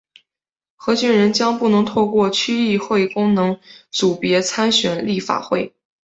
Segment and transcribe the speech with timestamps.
[0.77, 3.59] 何俊仁将不能透过区议会功能
[3.91, 5.75] 组别参选立法会。